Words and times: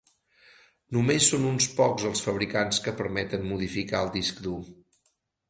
Només 0.95 1.27
són 1.33 1.45
uns 1.49 1.67
pocs 1.79 2.07
els 2.13 2.23
fabricants 2.29 2.81
que 2.87 2.95
permeten 3.03 3.47
modificar 3.53 4.03
el 4.09 4.13
disc 4.19 4.43
dur. 4.49 4.57